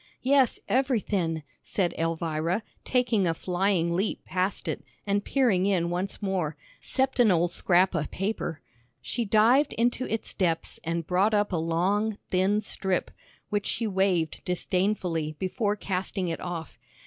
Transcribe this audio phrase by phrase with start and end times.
[0.23, 6.57] "Yes, everythin'," said Elvira, taking a flying leap past it, and peering in once more,
[6.79, 8.61] "'cept an old scrap o' paper."
[8.99, 13.11] She dived into its depths and brought up a long, thin strip,
[13.49, 16.79] which she waved disdainfully before casting it off.